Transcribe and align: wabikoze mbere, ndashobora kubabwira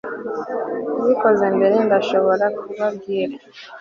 wabikoze 0.97 1.45
mbere, 1.55 1.75
ndashobora 1.87 2.45
kubabwira 2.57 3.33